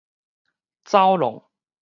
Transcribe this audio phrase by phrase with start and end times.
[0.83, 1.45] 走挵